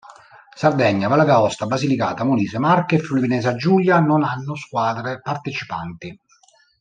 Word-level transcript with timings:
Sardegna, 0.61 1.09
Valle 1.09 1.25
d'Aosta, 1.25 1.67
Basilicata, 1.67 2.23
Molise, 2.23 2.57
Marche 2.57 2.95
e 2.95 2.99
Friuli 3.01 3.21
Venezia 3.21 3.53
Giulia 3.53 3.99
non 3.99 4.23
hanno 4.23 4.55
squadre 4.55 5.21
partecipanti. 5.21 6.19